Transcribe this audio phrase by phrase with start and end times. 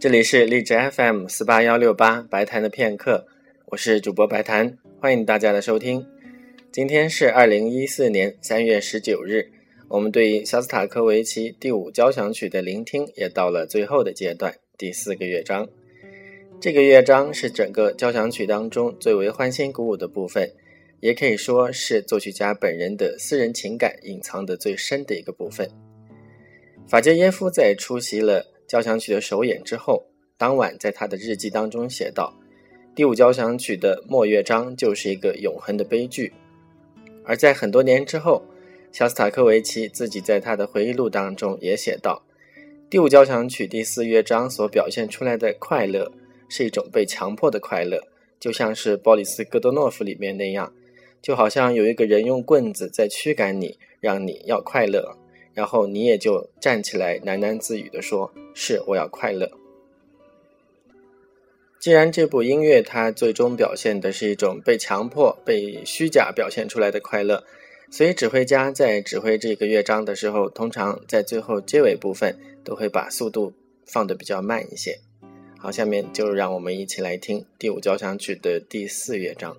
[0.00, 3.26] 这里是荔枝 FM 四八幺六八白谈的片刻，
[3.66, 6.06] 我是主播白谈，欢迎大家的收听。
[6.70, 9.50] 今天是二零一四年三月十九日，
[9.88, 15.68] 我们对于肖斯塔科维奇第五交响曲的聆听也到了最后的阶段，第四个乐章。
[16.60, 20.48] 这个乐章是整个交响曲当中最为欢欣鼓舞的部分，
[21.00, 25.68] 也可以说是作曲家本人的私人情感隐藏的最深的一个部分。
[26.86, 32.32] 法杰耶夫在出席了交响曲的首演之后，当晚在他的日记当中写道
[32.94, 36.32] ：“第五交响曲的末乐章就是一个永恒的悲剧。”
[37.24, 38.42] 而在很多年之后，
[38.92, 42.22] 肖斯塔科维奇自己在他的回忆录当中也写道
[42.88, 46.12] ：“第五交响曲第四乐章所表现出来的快乐。”
[46.50, 48.02] 是一种被强迫的快乐，
[48.40, 50.72] 就像是鲍里斯·戈多诺夫里面那样，
[51.20, 55.18] 就好像有一个人用棍子在驱赶你，让你要快乐，
[55.52, 59.48] 然后你也就站起来喃喃自语地说：“是，我要快乐。”
[61.78, 67.44] 既然这部音乐它最终表现的是一种被强迫、被虚假表现出来的快乐，
[67.88, 73.52] 所以指挥家在指挥这个乐章的时候，通常在最后结尾部分都会把速度
[73.86, 74.98] 放得比较慢一些。
[75.56, 79.56] 好，下面就让我们一起来听第五交响曲的第四乐章。